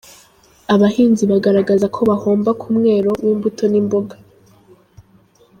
[0.73, 4.15] Abahinzi bagaragaza ko bahomba ku mwero w’imbuto n’imboga.